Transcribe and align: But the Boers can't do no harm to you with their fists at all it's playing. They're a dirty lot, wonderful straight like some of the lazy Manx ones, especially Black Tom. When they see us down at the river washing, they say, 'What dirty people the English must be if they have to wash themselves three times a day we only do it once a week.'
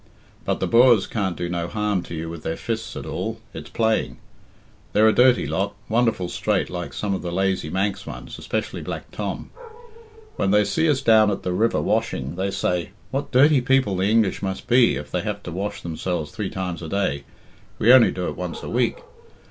But 0.45 0.59
the 0.59 0.65
Boers 0.65 1.05
can't 1.05 1.37
do 1.37 1.47
no 1.47 1.67
harm 1.67 2.01
to 2.05 2.15
you 2.15 2.27
with 2.27 2.41
their 2.41 2.57
fists 2.57 2.95
at 2.95 3.05
all 3.05 3.39
it's 3.53 3.69
playing. 3.69 4.17
They're 4.93 5.07
a 5.07 5.13
dirty 5.13 5.45
lot, 5.45 5.75
wonderful 5.89 6.27
straight 6.27 6.71
like 6.71 6.91
some 6.91 7.13
of 7.13 7.21
the 7.21 7.31
lazy 7.31 7.69
Manx 7.69 8.07
ones, 8.07 8.39
especially 8.39 8.81
Black 8.81 9.11
Tom. 9.11 9.51
When 10.37 10.49
they 10.49 10.63
see 10.65 10.89
us 10.89 11.01
down 11.01 11.29
at 11.29 11.43
the 11.43 11.53
river 11.53 11.79
washing, 11.83 12.33
they 12.35 12.49
say, 12.49 12.89
'What 13.11 13.29
dirty 13.31 13.61
people 13.61 13.95
the 13.97 14.09
English 14.09 14.41
must 14.41 14.65
be 14.65 14.95
if 14.95 15.11
they 15.11 15.21
have 15.21 15.43
to 15.43 15.51
wash 15.51 15.83
themselves 15.83 16.31
three 16.31 16.49
times 16.49 16.81
a 16.81 16.87
day 16.89 17.23
we 17.77 17.93
only 17.93 18.09
do 18.11 18.27
it 18.27 18.35
once 18.35 18.63
a 18.63 18.69
week.' 18.71 19.01